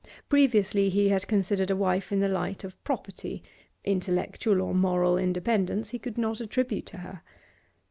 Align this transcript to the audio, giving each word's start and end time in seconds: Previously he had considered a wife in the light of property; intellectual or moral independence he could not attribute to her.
Previously 0.29 0.89
he 0.89 1.09
had 1.09 1.27
considered 1.27 1.69
a 1.69 1.75
wife 1.75 2.11
in 2.11 2.21
the 2.21 2.27
light 2.27 2.63
of 2.63 2.83
property; 2.83 3.43
intellectual 3.85 4.59
or 4.59 4.73
moral 4.73 5.15
independence 5.15 5.91
he 5.91 5.99
could 5.99 6.17
not 6.17 6.41
attribute 6.41 6.87
to 6.87 6.97
her. 6.97 7.21